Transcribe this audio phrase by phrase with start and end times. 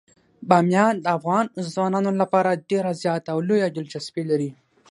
[0.49, 4.51] بامیان د افغان ځوانانو لپاره ډیره زیاته او لویه دلچسپي لري.